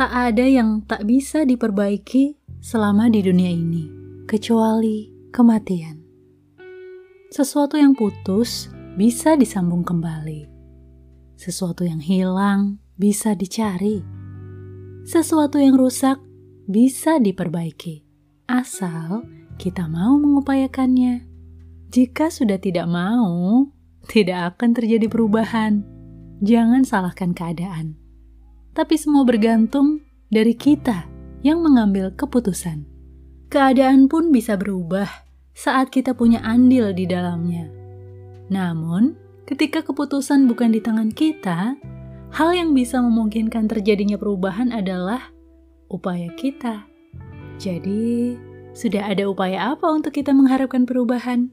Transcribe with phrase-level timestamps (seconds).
[0.00, 3.84] tak ada yang tak bisa diperbaiki selama di dunia ini,
[4.24, 6.00] kecuali kematian.
[7.28, 10.48] Sesuatu yang putus bisa disambung kembali.
[11.36, 14.00] Sesuatu yang hilang bisa dicari.
[15.04, 16.16] Sesuatu yang rusak
[16.64, 18.00] bisa diperbaiki,
[18.48, 19.28] asal
[19.60, 21.28] kita mau mengupayakannya.
[21.92, 23.68] Jika sudah tidak mau,
[24.08, 25.84] tidak akan terjadi perubahan.
[26.40, 28.00] Jangan salahkan keadaan,
[28.80, 30.00] tapi semua bergantung
[30.32, 31.04] dari kita
[31.44, 32.88] yang mengambil keputusan.
[33.52, 35.04] Keadaan pun bisa berubah
[35.52, 37.68] saat kita punya andil di dalamnya.
[38.48, 41.76] Namun, ketika keputusan bukan di tangan kita,
[42.32, 45.28] hal yang bisa memungkinkan terjadinya perubahan adalah
[45.92, 46.88] upaya kita.
[47.60, 48.32] Jadi,
[48.72, 51.52] sudah ada upaya apa untuk kita mengharapkan perubahan?